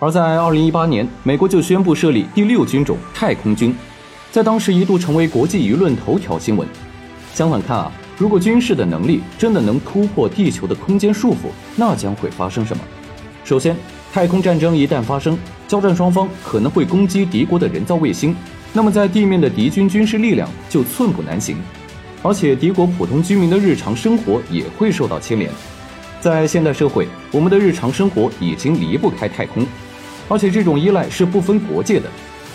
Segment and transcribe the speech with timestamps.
[0.00, 3.74] 而在2018年，美国就宣布设立第六军种太空军，
[4.32, 6.66] 在当时一度成为国际舆论头条新闻。
[7.34, 12.82] 相反看啊，如果军事的能力真的能突破地球的空间束缚，那将会发生什么？
[13.44, 13.76] 首先，
[14.10, 18.34] 太空战争一旦发生，交战双方可能会攻击敌国的人造卫星，
[18.72, 21.58] 那么在地面的敌军军事力量就寸步难行，
[22.22, 25.50] 而且敌国普通居民的日常生活也会受到牵连。
[26.22, 29.66] 在现代社会，我们的日常生活已经离不开太空，
[30.30, 32.08] 而且这种依赖是不分国界的，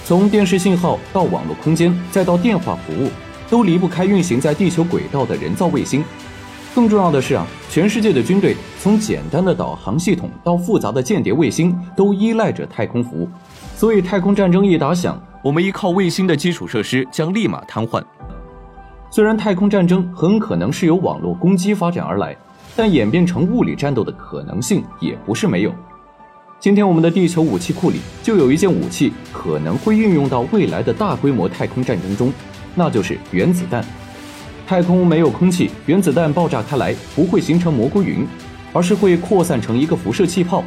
[0.06, 3.10] 从电视信号到网络空间，再到电话服务，
[3.50, 6.02] 都离不开运行在地球轨道的人造卫星。
[6.74, 13.28] 更重要的是啊，全世界的军队从简单的导航系统到复杂的间谍卫星，都依赖着太空服务。
[13.76, 18.02] 所以，太空战争一打响，我们依靠卫星的基础设施将立马瘫痪。
[19.12, 22.36] 虽然太空战争很可能是由网络攻击发展而来，
[22.74, 25.74] 但演变成物理战斗的可能性也不是没有。
[26.66, 32.34] 今天，我们的地球武器库里就有一件武器可能会运用到未来的大规模太空战争中，
[32.74, 33.86] 那就是原子弹。
[34.66, 38.26] 太空没有空气，原子弹爆炸开来不会形成蘑菇云，
[38.74, 40.64] 而是会扩散成一个辐射气泡。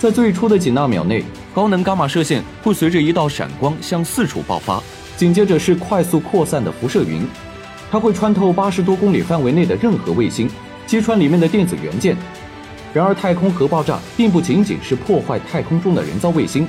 [0.00, 1.22] 在最初的几纳秒内，
[1.54, 4.82] 高能伽马射线会随着一道闪光向四处爆发，
[5.16, 7.24] 紧接着是快速扩散的辐射云，
[7.88, 10.50] 它会穿透八十多公里范围内的任何卫星，
[10.88, 12.16] 击穿里面的电子元件。
[12.94, 16.66] 然而，太空核爆炸并不仅仅是破坏太空中的人造卫星，